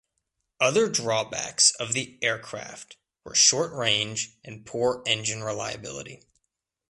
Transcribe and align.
Other 0.59 0.89
drawbacks 0.89 1.69
of 1.79 1.93
the 1.93 2.17
aircraft 2.23 2.97
were 3.23 3.35
short 3.35 3.71
range 3.71 4.31
and 4.43 4.65
poor 4.65 5.03
engine 5.05 5.43
reliability. 5.43 6.23